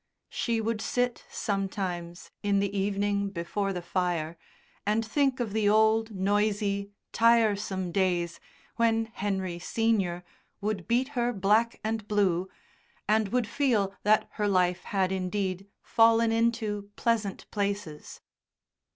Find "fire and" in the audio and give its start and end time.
3.83-5.05